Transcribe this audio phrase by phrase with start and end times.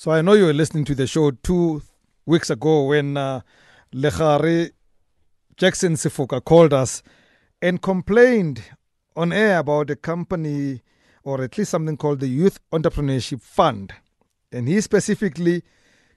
[0.00, 1.82] So I know you were listening to the show two
[2.24, 3.40] weeks ago when uh,
[3.92, 4.44] Jackson
[5.94, 7.02] Sefoka called us
[7.60, 8.62] and complained
[9.16, 10.82] on air about a company
[11.24, 13.92] or at least something called the Youth Entrepreneurship Fund.
[14.52, 15.64] And he specifically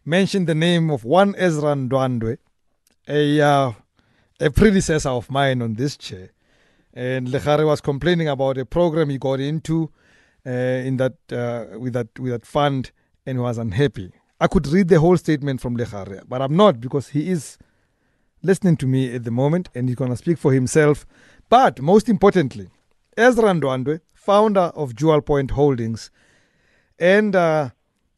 [0.06, 2.38] mentioned the name of one Ezra Ndwandwe,
[3.08, 3.72] a, uh,
[4.40, 6.30] a predecessor of mine on this chair.
[6.94, 9.90] And Legare was complaining about a program he got into
[10.46, 12.92] uh, in that, uh, with, that, with that fund
[13.26, 14.12] and was unhappy.
[14.40, 17.58] I could read the whole statement from Legare, but I'm not because he is
[18.42, 21.06] listening to me at the moment and he's going to speak for himself.
[21.50, 22.70] But most importantly,
[23.18, 26.10] Ezra Ndwandwe, founder of Dual Point Holdings,
[26.98, 27.70] and uh,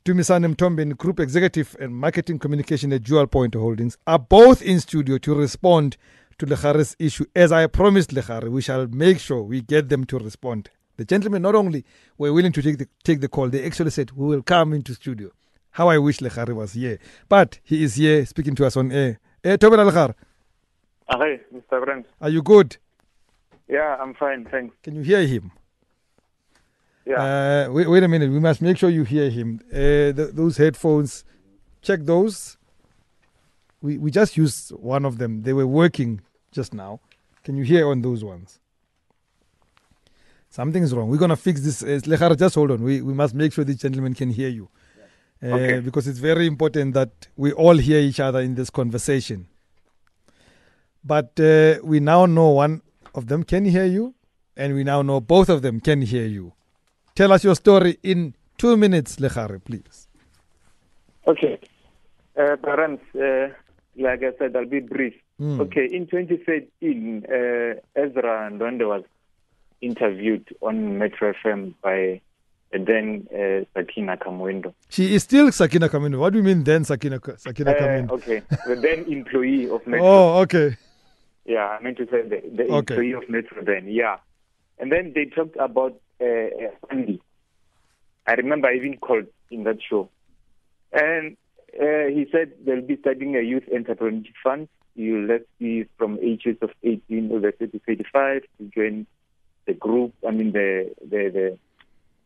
[0.06, 5.18] Tumisane Mtombin, Group Executive and Marketing Communication at Dual Point Holdings, are both in studio
[5.18, 5.98] to respond
[6.38, 7.26] to Legare's issue.
[7.36, 10.70] As I promised Legare, we shall make sure we get them to respond.
[10.98, 11.84] The gentlemen not only
[12.18, 14.94] were willing to take the, take the call, they actually said, we will come into
[14.94, 15.32] studio.
[15.72, 17.00] How I wish Legare was here.
[17.28, 19.20] But he is here speaking to us on air.
[19.44, 20.14] Eh, Tobela Lechari,
[21.10, 21.84] Hi, Mr.
[21.84, 22.06] Brent.
[22.22, 22.78] are you good?
[23.68, 24.76] Yeah, I'm fine, thanks.
[24.84, 25.52] Can you hear him?
[27.06, 27.68] Yeah.
[27.68, 28.30] Uh, wait, wait a minute.
[28.32, 29.60] We must make sure you hear him.
[29.72, 31.26] Uh, th- those headphones,
[31.82, 32.58] check those.
[33.82, 35.42] We we just used one of them.
[35.42, 36.22] They were working
[36.52, 37.02] just now.
[37.44, 38.60] Can you hear on those ones?
[40.58, 41.10] Something's wrong.
[41.10, 41.82] We're gonna fix this.
[41.82, 42.84] Uh, Lechar, just hold on.
[42.84, 44.70] We we must make sure this gentleman can hear you,
[45.42, 45.80] uh, Okay.
[45.80, 49.48] because it's very important that we all hear each other in this conversation.
[51.04, 52.82] But uh, we now know one
[53.16, 54.14] of them can hear you,
[54.56, 56.54] and we now know both of them can hear you.
[57.16, 60.08] Tell us your story in two minutes, Legare, please.
[61.28, 61.60] okay.
[62.38, 63.48] Uh, Brent, uh,
[63.98, 65.14] like I said, I'll be brief.
[65.42, 65.60] Mm.
[65.62, 69.04] Okay, in 2013, uh, Ezra Ndwandwe was
[69.84, 72.22] interviewed on Metro FM by
[72.74, 74.74] uh, then uh, Sakina Kamwendo.
[74.90, 76.18] She is still Sakina Kamwendo.
[76.20, 78.12] What do you mean then, Sakina Sakina Uh, Kamwendo?
[78.12, 80.06] okay, the then employee of Metro.
[80.08, 80.78] Oh, okay.
[81.46, 82.78] Yeah, I meant to say the, the Okay.
[82.96, 84.18] employee of Metro then, yeah.
[84.80, 87.20] And then they talked about uh, uh, funding.
[88.26, 90.10] I remember I even called in that show.
[90.94, 91.36] And
[91.80, 94.68] uh, he said they'll be starting a youth entrepreneurship fund.
[94.96, 99.06] You let's see from ages of 18 over 30 35 to join
[99.66, 101.58] the group, I mean the the the,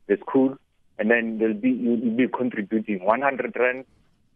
[0.07, 0.57] the school.
[0.99, 3.85] And then they'll be you'll be contributing 100 rand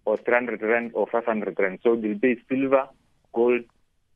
[0.06, 1.80] or 300 rand or 500 rand.
[1.84, 2.88] So they'll be silver,
[3.34, 3.64] gold,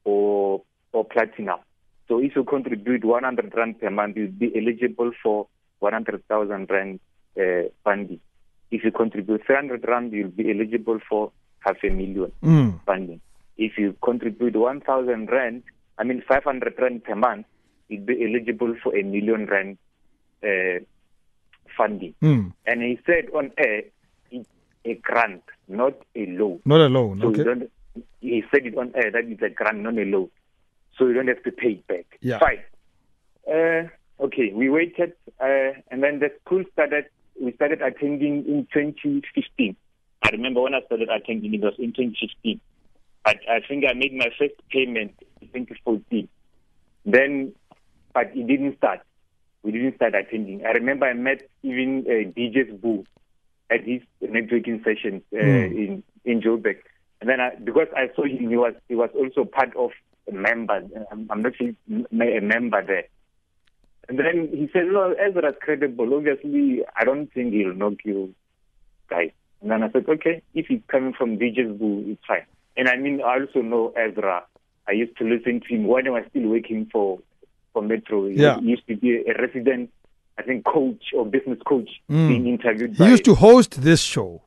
[0.04, 0.62] or
[0.94, 1.60] or platinum.
[2.08, 5.48] So if you contribute 100 rand per month, you'll be eligible for
[5.80, 7.00] 100,000 rand
[7.40, 8.20] uh, funding.
[8.70, 12.80] If you contribute 300 rand, you'll be eligible for half a million Mm.
[12.86, 13.22] funding.
[13.58, 15.64] If you contribute 1,000 rand,
[15.98, 17.48] I mean 500 rand per month,
[17.90, 19.78] you'll be eligible for a million rand
[20.44, 20.84] uh,
[21.78, 22.14] funding.
[22.22, 22.54] Mm.
[22.66, 23.84] And he said on air,
[24.32, 24.50] it's
[24.86, 26.62] a grant, not a loan.
[26.66, 27.20] Not alone.
[27.22, 27.68] So Okay.
[28.22, 30.30] he said it on air that it's a grant, not a loan.
[30.98, 32.06] So you don't have to pay it back.
[32.22, 32.40] Yeah.
[32.40, 32.64] Fine.
[33.48, 37.06] Uh, okay, we waited, uh, and then the school started,
[37.40, 39.76] we started attending in 2015.
[40.24, 42.60] I remember when I started attending, it was in 2015.
[43.24, 46.28] But I think I made my first payment in 2014.
[47.06, 47.54] Then,
[48.16, 49.02] but it didn't start.
[49.62, 50.66] We didn't start attending.
[50.66, 53.06] I remember I met even uh, DJ Sbu
[53.70, 55.78] at his networking sessions uh, Mm.
[55.78, 56.78] in in Joburg.
[57.22, 59.92] And then I, because I saw him, he was he was also part of
[60.28, 60.82] a member.
[61.12, 63.06] I'm, I'm not sure he's member there.
[64.08, 66.14] And then he said, "No, Ezra's credible.
[66.14, 68.34] Obviously, I don't think he'll knock you
[69.10, 72.46] guys." And then I said, "Okay, if he's coming from DJ Sbu, it's fine."
[72.78, 74.44] And I mean, I also know Ezra.
[74.88, 77.18] I used to listen to him when I was still working for
[77.76, 78.18] for Metro.
[78.28, 78.58] He Yeah.
[78.74, 79.90] used to be a resident,
[80.40, 82.28] I think, coach or business coach Mm.
[82.30, 82.92] being interviewed.
[82.92, 84.42] He by used to host this show.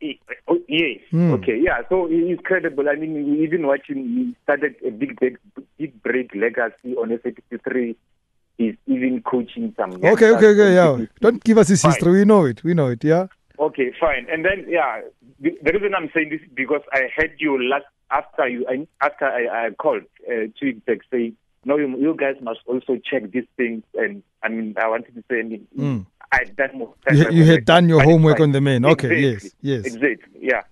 [0.00, 0.98] He- Oh, yes.
[1.10, 1.32] Hmm.
[1.36, 1.56] Okay.
[1.68, 1.78] Yeah.
[1.88, 2.88] So he- he's credible.
[2.88, 3.14] I mean,
[3.46, 3.98] even watching.
[4.16, 5.36] He started a big break,
[5.78, 7.96] big break legacy on S83.
[8.58, 9.92] He's even coaching some.
[10.12, 10.70] Okay, okay, okay.
[10.80, 11.06] Yeah.
[11.20, 11.92] Don't give us his Fine.
[11.92, 12.12] history.
[12.20, 12.62] We know it.
[12.64, 13.02] We know it.
[13.04, 13.26] Yeah.
[13.58, 14.26] Okay, fine.
[14.32, 15.00] And then, yeah,
[15.40, 18.86] the, the reason I'm saying this is because I heard you last after you I-
[19.08, 21.32] after I, I called uh, two weeks back say,
[21.66, 23.82] no, you, you guys must also check these things.
[23.94, 26.06] And I mean, I wanted to say, I mean, Mm.
[26.32, 26.94] I'd done more.
[27.12, 28.84] You, you had done your homework on the man.
[28.84, 29.08] Okay.
[29.34, 29.50] Exactly.
[29.62, 29.84] Yes.
[29.84, 29.94] Yes.
[29.94, 30.40] Exactly.
[30.40, 30.62] Yeah.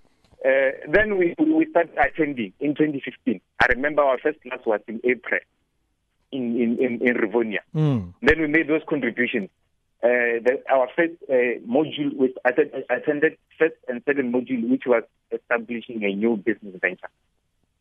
[0.45, 3.41] Uh, then we we started attending in 2015.
[3.63, 5.41] I remember our first class was in April
[6.33, 7.61] in in in, in Rivonia.
[7.75, 8.13] Mm.
[8.23, 9.49] Then we made those contributions.
[10.03, 15.03] Uh, the, our first uh, module, which attended, attended first and second module, which was
[15.33, 17.09] establishing a new business venture.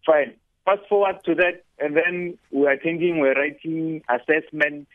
[0.05, 0.33] Fine.
[0.65, 4.87] Fast forward to that, and then we were attending, We're writing assessment,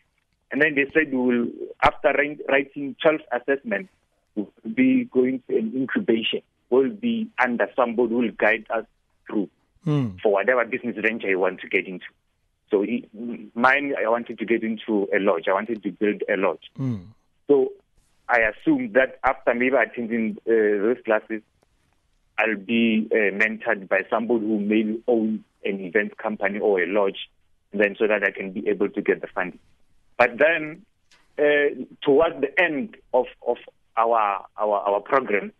[0.50, 1.48] and then they said we will,
[1.82, 3.90] after wri- writing 12 assessments,
[4.34, 8.84] will be going to an incubation, will be under somebody who will guide us
[9.26, 9.50] through
[9.86, 10.20] Mm.
[10.20, 12.04] for whatever business venture you want to get into.
[12.70, 13.08] So he,
[13.54, 15.44] mine, I wanted to get into a lodge.
[15.48, 16.64] I wanted to build a lodge.
[16.78, 17.04] Mm.
[17.46, 17.72] So
[18.28, 20.50] I assume that after maybe attending uh,
[20.84, 21.42] those classes,
[22.38, 27.28] I'll be uh, mentored by somebody who may own an event company or a lodge,
[27.72, 29.60] then so that I can be able to get the funding.
[30.16, 30.82] But then,
[31.38, 31.68] uh,
[32.02, 33.58] towards the end of, of
[33.96, 35.52] our, our our program?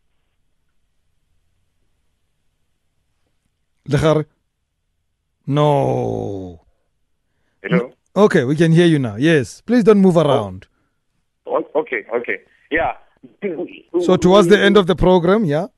[5.46, 6.60] No.
[7.68, 7.92] know.
[8.16, 9.16] Okay, we can hear you now.
[9.16, 9.62] Yes.
[9.62, 10.66] Please don't move around.
[11.46, 12.38] O- Okay, okay,
[12.70, 12.92] yeah.
[14.02, 15.68] So towards the end of the program, yeah?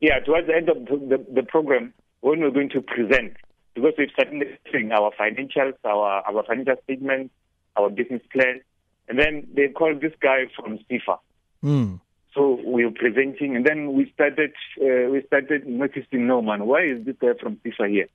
[0.00, 3.32] Yeah, towards the end of the, the, the program, when we're going to present,
[3.74, 4.58] because we've started
[4.92, 7.32] our financials, our, our financial statements,
[7.76, 8.60] our business plan,
[9.08, 11.18] and then they called this guy from SEFA.
[11.64, 12.00] Mm.
[12.34, 16.84] So we were presenting, and then we started uh, we started noticing, no man, why
[16.84, 18.08] is this guy from SEFA here?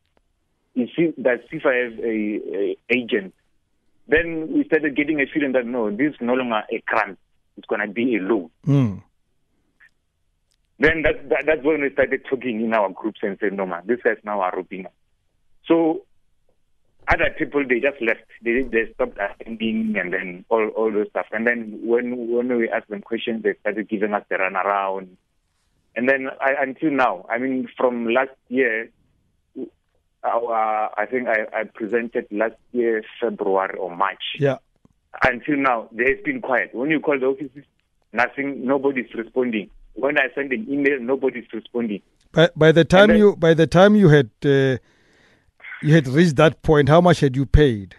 [0.73, 3.33] You see that SEFA has a, a agent.
[4.07, 7.17] Then we started getting a feeling that no, this is no longer a grant;
[7.57, 8.49] it's going to be a loan.
[8.65, 9.01] Mm.
[10.77, 13.83] Then that, that that's when we started talking in our groups and said, no man,
[13.85, 14.91] this guy's now a robbing us.
[15.67, 16.03] So
[17.07, 18.25] other people they just left.
[18.41, 21.27] They they stopped attending and then all all those stuff.
[21.31, 25.09] And then when when we asked them questions, they started giving us the runaround.
[25.95, 28.89] And then I, until now, I mean, from last year,
[30.23, 34.57] our I think I, I presented last year February or March Yeah.
[35.23, 36.73] until now, there's been quiet.
[36.73, 37.63] When you call the offices,
[38.11, 39.69] nothing, nobody's responding.
[39.93, 42.01] When I send an email, nobody's responding.
[42.33, 44.77] By, by the time then- you by the time you had uh,
[45.85, 47.95] you had reached that point, how much had you paid?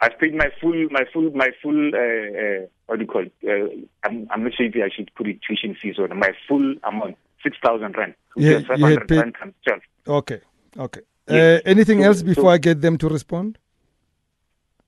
[0.00, 1.90] I've paid my full, my full, my full.
[1.94, 3.32] Uh, uh, what do you call it?
[3.44, 6.74] Uh, I'm, I'm not sure if I should put it tuition fees or my full
[6.84, 8.14] amount, six thousand rand.
[8.36, 9.80] Yeah, you had paid- rand times twelve.
[10.06, 10.40] Okay.
[10.76, 11.00] Okay.
[11.28, 11.60] Yes.
[11.64, 13.58] Uh, anything So- else before so- I get them to respond?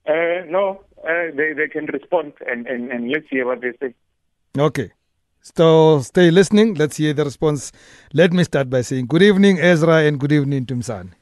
[0.08, 3.94] Uh, no, uh, they they can respond and, and and let's hear what they say.
[4.58, 4.92] Okay.
[5.42, 6.74] So stay listening.
[6.74, 7.72] Let's hear the response.
[8.12, 11.12] Let me start by saying good evening, Ezra, and good evening, Tumsan.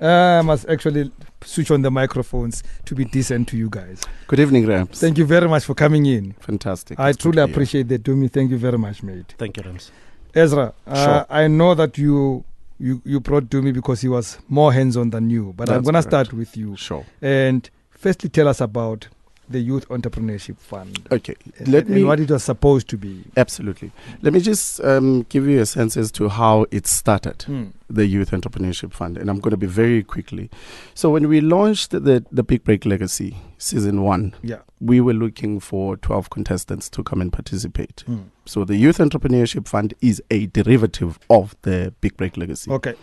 [0.00, 1.10] Uh, I must actually
[1.42, 4.00] switch on the microphones to be decent to you guys.
[4.26, 5.00] Good evening, Rams.
[5.00, 6.32] Thank you very much for coming in.
[6.40, 6.98] Fantastic.
[6.98, 7.54] I It's truly to be here.
[7.54, 8.30] appreciate that, Tumi.
[8.30, 9.34] Thank you very much, mate.
[9.38, 9.90] Thank you, Rams.
[10.34, 11.26] Ezra, uh, Sure.
[11.30, 12.44] I know that you
[12.78, 16.02] you you brought Dumi because he was more hands-on than you, but I'm going to
[16.02, 16.74] start with you.
[16.76, 17.04] Sure.
[17.20, 19.06] And firstly, tell us about
[19.52, 21.06] the Youth Entrepreneurship Fund.
[21.12, 21.34] Okay.
[21.66, 23.24] Let and me what it was supposed to be.
[23.36, 23.92] absolutely.
[24.22, 27.42] Let me just um, give you a sense as to how it started.
[27.42, 27.64] Hmm.
[27.90, 30.48] the Youth Entrepreneurship Fund, and I'm going to be very quickly.
[30.94, 34.60] So when we launched the the Big Break Legacy season one, Yeah.
[34.80, 38.02] we were looking for 12 contestants to come and participate.
[38.06, 38.22] Hmm.
[38.46, 42.70] So the Youth Entrepreneurship Fund is a derivative of the Big Break Legacy.
[42.70, 42.94] Okay.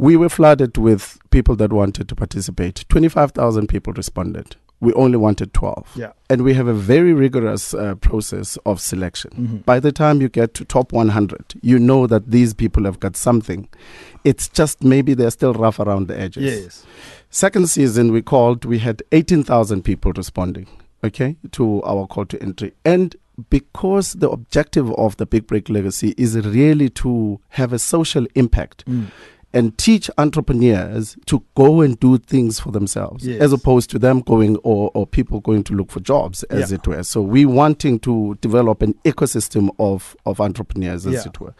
[0.00, 2.84] We were flooded with people that wanted to participate.
[2.88, 4.54] 25,000 people responded.
[4.80, 5.92] We only wanted 12.
[5.96, 6.12] Yeah.
[6.30, 9.30] And we have a very rigorous uh, process of selection.
[9.32, 9.64] Mhm.
[9.64, 13.16] By the time you get to top 100, you know that these people have got
[13.16, 13.68] something.
[14.24, 16.44] It's just maybe they're still rough around the edges.
[16.44, 16.86] Yes.
[17.30, 20.66] Second season, we called, we had 18,000 people responding,
[21.02, 22.72] okay, to our call to entry.
[22.84, 23.16] And
[23.50, 28.84] because the objective of the Big Break Legacy is really to have a social impact
[28.86, 29.06] Mm.
[29.54, 33.40] And teach entrepreneurs to go and do things for themselves Yes.
[33.40, 36.76] as opposed to them going or, or people going to look for jobs as Yeah.
[36.76, 41.26] it were so we wanting to develop an ecosystem of of entrepreneurs as Yeah.
[41.30, 41.54] it were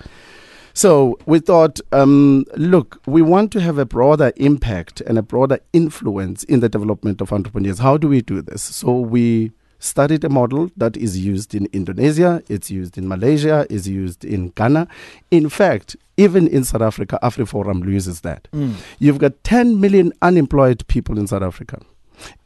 [0.74, 5.58] so we thought um, look we want to have a broader impact and a broader
[5.72, 10.28] influence in the development of entrepreneurs how do we do this so we studied a
[10.28, 14.88] model that is used in Indonesia, it's used in Malaysia, it's used in Ghana.
[15.30, 18.48] In fact, even in South Africa, AfriForum uses that.
[18.52, 18.74] Mm.
[18.98, 21.80] You've got 10 million unemployed people in South Africa.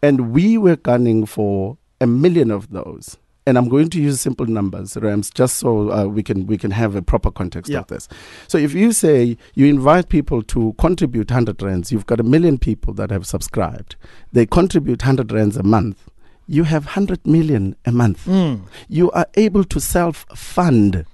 [0.02, 3.16] And we were gunning for a million of those.
[3.44, 6.70] And I'm going to use simple numbers, Rams, just so uh, we can we can
[6.70, 7.80] have a proper context Yeah.
[7.80, 8.06] of this.
[8.46, 12.56] So if you say you invite people to contribute 100 rands, you've got a million
[12.56, 13.96] people that have subscribed.
[14.32, 16.08] They contribute 100 rands a month.
[16.46, 18.60] You have 100 million a month Mm.
[18.88, 19.80] you are able to
[20.26, 21.04] self-fund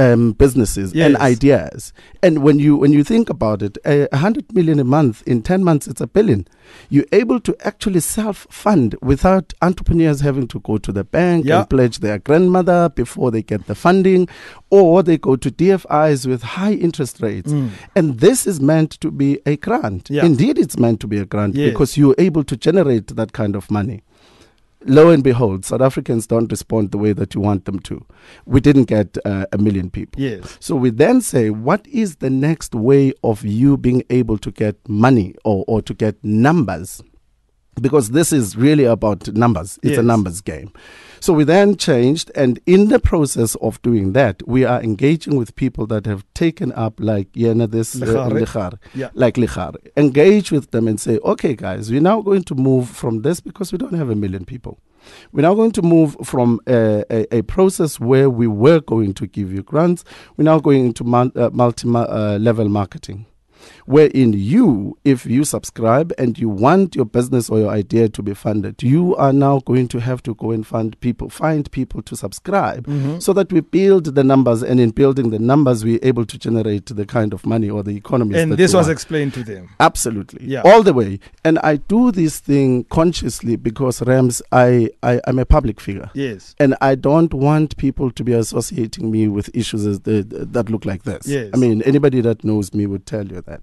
[0.00, 1.92] um, businesses and ideas.
[2.22, 5.64] And when you when you think about it, a hundred million a month in ten
[5.64, 6.46] months, it's a billion.
[6.88, 11.58] You're able to actually self-fund without entrepreneurs having to go to the bank Yeah.
[11.60, 14.28] and pledge their grandmother before they get the funding,
[14.70, 17.52] or they go to DFIs with high interest rates.
[17.52, 17.70] Mm.
[17.96, 20.10] And this is meant to be a grant.
[20.10, 20.24] Yeah.
[20.24, 21.70] Indeed, it's meant to be a grant Yes.
[21.72, 24.02] because you're able to generate that kind of money.
[24.84, 28.04] Lo and behold, South Africans don't respond the way that you want them to.
[28.46, 30.20] We didn't get uh, a million people.
[30.22, 30.56] Yes.
[30.60, 34.76] So we then say, what is the next way of you being able to get
[34.88, 37.02] money or, or to get numbers?
[37.80, 39.78] Because this is really about numbers.
[39.82, 39.98] It's Yes.
[39.98, 40.72] a numbers game.
[41.20, 45.54] So we then changed, and in the process of doing that, we are engaging with
[45.56, 48.06] people that have taken up, like Yena, this uh.
[48.28, 49.10] Legare, Yeah.
[49.14, 49.76] like Legare.
[49.96, 53.72] Engage with them and say, okay, guys, we're now going to move from this because
[53.72, 54.78] we don't have a million people.
[55.32, 59.26] We're now going to move from a, a, a process where we were going to
[59.26, 60.04] give you grants.
[60.36, 63.26] We're now going into uh, multi uh, level marketing,
[63.88, 68.34] wherein you, if you subscribe and you want your business or your idea to be
[68.34, 72.14] funded, you are now going to have to go and fund people, find people to
[72.14, 73.18] subscribe, Mm-hmm.
[73.18, 74.62] so that we build the numbers.
[74.62, 77.96] And in building the numbers, we're able to generate the kind of money or the
[77.96, 78.38] economy.
[78.38, 78.92] And this was want.
[78.92, 79.70] explained to them.
[79.80, 80.44] Absolutely.
[80.46, 80.62] Yeah.
[80.64, 81.18] All the way.
[81.44, 86.10] And I do this thing consciously because Rams, I, I I'm a public figure.
[86.14, 86.54] Yes.
[86.60, 90.84] And I don't want people to be associating me with issues as the, that look
[90.84, 91.26] like this.
[91.26, 91.50] Yes.
[91.54, 93.62] I mean, anybody that knows me would tell you that.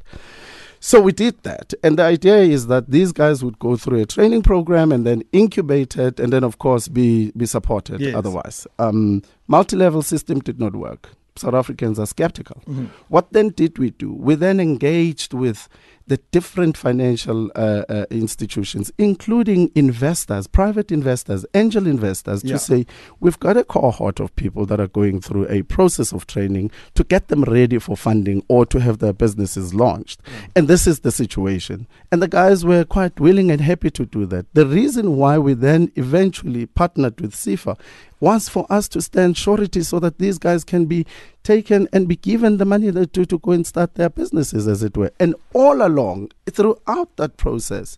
[0.80, 1.74] So we did that.
[1.84, 5.24] And the idea is that these guys would go through a training program and then
[5.32, 8.14] incubated and then, of course, be, be supported Yes.
[8.16, 8.68] otherwise.
[8.78, 11.10] Um, Multi level system did not work.
[11.38, 12.62] South Africans are skeptical.
[12.68, 12.90] Mhm.
[13.10, 14.14] What then did we do?
[14.14, 15.68] We then engaged with
[16.08, 22.54] the different financial uh, uh, institutions, including investors, private investors, angel investors, Yeah.
[22.54, 22.86] to say
[23.20, 27.04] we've got a cohort of people that are going through a process of training to
[27.04, 30.22] get them ready for funding or to have their businesses launched.
[30.56, 31.88] And this is the situation.
[32.12, 34.46] And the guys were quite willing and happy to do that.
[34.54, 37.78] The reason why we then eventually partnered with SEFA
[38.20, 41.06] was for us to stand surety so that these guys can be
[41.46, 44.84] taken and be given the money that to, to go and start their businesses, as
[44.84, 45.12] it were.
[45.20, 47.98] And all along, throughout that process,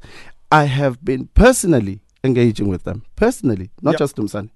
[0.51, 3.03] I have been personally engaging with them.
[3.15, 3.97] Personally, not Yeah.
[4.05, 4.49] just Umsani.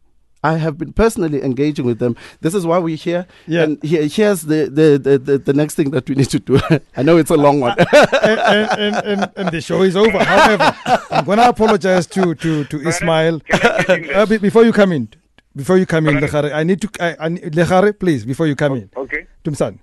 [0.44, 2.16] I have been personally engaging with them.
[2.42, 3.28] This is why we're here.
[3.46, 3.62] Yeah.
[3.64, 6.60] And here, here's the, the, the, the, the next thing that we need to do.
[6.98, 7.76] I know it's a long one.
[8.24, 10.18] and, and, and, and the show is over.
[10.18, 10.76] However,
[11.12, 13.42] I'm going to apologize to, to, to Ismail.
[13.42, 14.18] Can I get in there?
[14.22, 15.10] Uh, before you come in,
[15.56, 16.50] before you come in, Brother.
[16.50, 18.90] Legare, I need to, I, I, need- Legare, please, before you come in.
[18.96, 19.28] Okay.
[19.44, 19.80] Tumsan,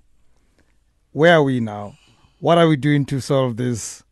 [1.13, 1.97] where are we now?
[2.41, 4.03] What are we doing to solve this?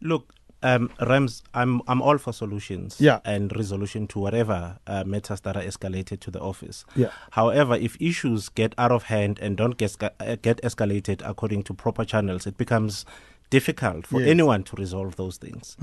[0.00, 3.20] Look, um, Rams, I'm I'm all for solutions Yeah.
[3.24, 6.84] and resolution to whatever uh, matters that are escalated to the office.
[6.96, 7.10] Yeah.
[7.32, 11.74] However, if issues get out of hand and don't get uh, get escalated according to
[11.74, 13.04] proper channels, it becomes
[13.50, 14.30] difficult for Yes.
[14.30, 15.76] anyone to resolve those things.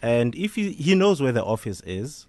[0.00, 2.26] And if he, he knows where the office is,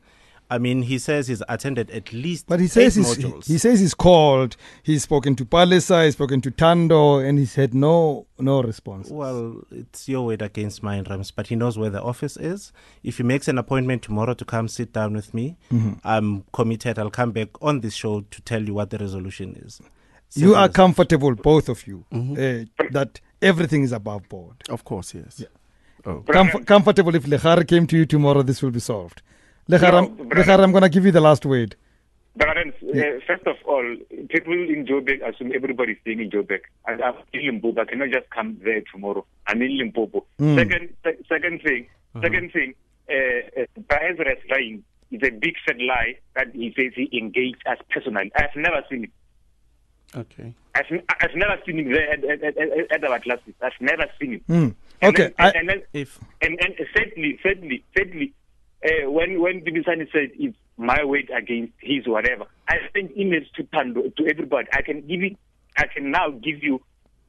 [0.51, 3.57] I mean, he says he's attended at least But he says eight he's, he, he
[3.59, 4.57] says he's called.
[4.81, 6.05] He's spoken to Palisa.
[6.05, 9.09] He's spoken to Tando, and he's had no no response.
[9.11, 12.71] Well, it's your word against mine, Rams, but he knows where the office is.
[13.03, 15.93] If he makes an appointment tomorrow to come sit down with me, Mm-hmm.
[16.03, 16.97] I'm committed.
[16.97, 19.81] I'll come back on this show to tell you what the resolution is.
[20.35, 22.33] you are as- comfortable, both of you, Mhm.
[22.37, 24.55] uh, that everything is above board.
[24.69, 25.43] Of course, yes.
[26.05, 26.23] Oh.
[26.27, 29.21] Comf- comfortable if Legare came to you tomorrow, this will be solved.
[29.69, 31.75] Legare, No, I'm- I'm going to give you the last word.
[32.35, 33.03] Barons, Yeah.
[33.03, 33.95] uh, first of all,
[34.29, 36.61] people in Joburg assume everybody's staying in Joburg.
[36.87, 37.81] And I'm in Limpopo.
[37.81, 39.25] I cannot just come there tomorrow.
[39.47, 40.25] I'm in Limpopo.
[40.39, 40.55] Mm.
[40.57, 41.87] Second, se- second thing,
[42.21, 42.73] second thing,
[43.09, 47.77] uh, uh, Ezra's lying is a big fat lie that he says he engaged us
[47.89, 48.31] personally.
[48.35, 49.09] I've never seen it.
[50.15, 50.53] Okay.
[50.75, 50.85] I've,
[51.21, 53.53] I've never seen him there at, at, at, at, our classes.
[53.61, 54.41] I've never seen him.
[54.49, 54.75] Mm.
[55.01, 58.33] And Okay, then- I, and then If and and certainly, certainly, thirdly,
[58.85, 63.63] uh, when when Bibisani said it's my weight against his whatever, I sent emails to
[63.65, 64.67] Pando to everybody.
[64.73, 65.37] I can give it.
[65.77, 66.75] I can now give you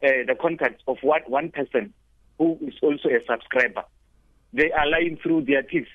[0.03, 1.93] uh, the contacts of what one person
[2.39, 3.83] who is also a subscriber.
[4.53, 5.87] They are lying through their teeth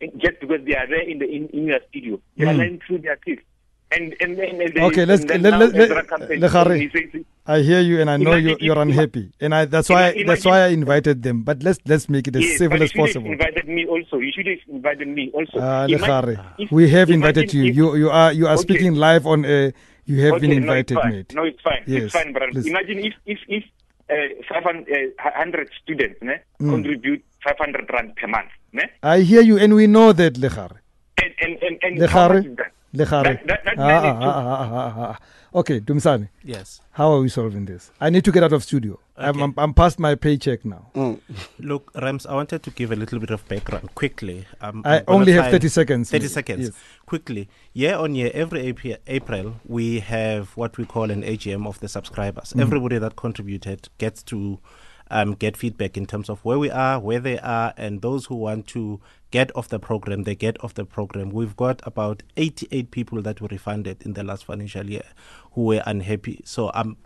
[0.00, 2.20] eh, just because they are there in the in, in your studio.
[2.36, 2.58] They are Mm.
[2.58, 3.40] lying through their teeth.
[3.92, 6.80] And and, and, and Okay, let's- let- let- let- Ezra comes and Legare.
[6.80, 10.24] he says, I hear you, and I know you, you're unhappy, and I that's why
[10.26, 11.42] that's why I invited them.
[11.42, 13.28] But let's let's make it as Yes, civil as possible.
[13.30, 14.18] have invited me also.
[14.18, 15.58] You should have invited me also.
[15.60, 17.64] Uh, Imagine if- we have invited you.
[17.66, 18.62] if- You you are you are Okay.
[18.62, 19.72] speaking live on a.
[20.06, 21.12] You have been invited, no, it's fine.
[21.12, 21.34] mate.
[21.34, 21.82] No, it's fine.
[21.86, 22.52] Yes, It's fine, brother.
[22.52, 22.66] please.
[22.66, 23.64] Imagine if if if
[24.10, 24.14] uh,
[24.52, 26.70] 500 students ne, Mm.
[26.70, 28.50] contribute 500 rand per month.
[28.72, 28.84] Ne?
[29.02, 30.76] I hear you, and we know that, Legare.
[31.22, 32.68] And, and, and, and Legare?
[33.02, 33.46] How much is that?
[33.46, 35.58] That- that- that Ah, ah, ah, ah, ah, ah.
[35.60, 37.92] Okay, Dumsani, yes, how are we solving this?
[38.00, 38.98] I need to get out of studio.
[39.16, 40.90] I'm, I'm I'm past my paycheck now.
[40.94, 41.20] Mm.
[41.60, 44.46] look, Rams, I wanted to give a little bit of background quickly.
[44.60, 46.10] Um, I I'm only have 30 seconds.
[46.10, 46.64] 30 seconds.
[46.64, 46.72] Yes.
[47.06, 51.78] Quickly, year on year, every April, April, we have what we call an AGM of
[51.78, 52.52] the subscribers.
[52.52, 52.62] Mm.
[52.62, 54.58] Everybody that contributed gets to
[55.10, 58.34] um, get feedback in terms of where we are, where they are, and those who
[58.34, 59.00] want to
[59.38, 61.30] get off the program, they get off the program.
[61.30, 65.08] We've got about 88 people that were refunded in the last financial year
[65.52, 66.36] who were unhappy.
[66.44, 66.96] So I'm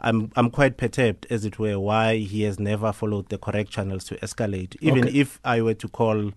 [0.00, 4.04] I'm I'm quite perturbed, as it were, why he has never followed the correct channels
[4.04, 4.74] to escalate.
[4.80, 5.18] Even Okay.
[5.20, 6.32] if I were to call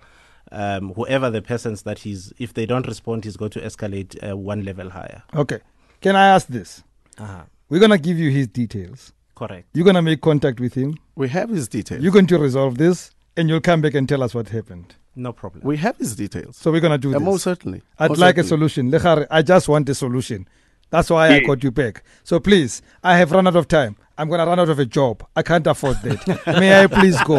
[0.52, 4.38] um, whoever the persons that he's, if they don't respond, he's going to escalate uh,
[4.38, 5.24] one level higher.
[5.44, 5.60] Okay.
[6.02, 6.84] Can I ask this?
[7.18, 7.44] Uh-huh.
[7.70, 9.14] We're going to give you his details.
[9.36, 9.66] Correct.
[9.74, 10.98] You're going to make contact with him.
[11.16, 12.04] We have his details.
[12.04, 14.96] You're going to resolve this, and you'll come back and tell us what happened.
[15.16, 15.64] No problem.
[15.64, 16.58] we have these details.
[16.58, 17.22] So we're going to do Uh, this.
[17.22, 17.82] most certainly.
[18.00, 18.92] I'd Most like a solution.
[18.92, 20.48] Legare, I just want a solution.
[20.90, 21.48] That's why I Yeah.
[21.48, 22.04] got you back.
[22.24, 23.96] So please, I have run out of time.
[24.18, 25.24] I'm going to run out of a job.
[25.36, 26.44] I can't afford that.
[26.60, 27.38] May I please go?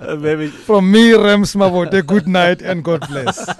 [0.00, 3.36] Uh, maybe From me, Rams Mabote, good night and God bless.